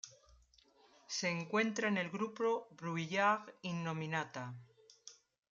[1.05, 4.55] Se encuentra en el grupo Brouillard-Innominata.